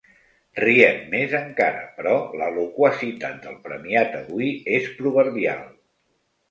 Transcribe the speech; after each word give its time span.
Riem 0.59 1.03
més 1.11 1.35
encara, 1.39 1.83
però 1.99 2.15
la 2.41 2.49
loquacitat 2.57 3.39
del 3.47 3.61
premiat 3.69 4.21
avui 4.25 4.53
és 4.81 4.93
proverbial. 5.03 5.67